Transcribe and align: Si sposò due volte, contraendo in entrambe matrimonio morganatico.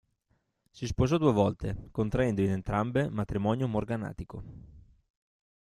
Si 0.71 0.87
sposò 0.87 1.19
due 1.19 1.31
volte, 1.31 1.89
contraendo 1.91 2.41
in 2.41 2.49
entrambe 2.49 3.07
matrimonio 3.11 3.67
morganatico. 3.67 4.43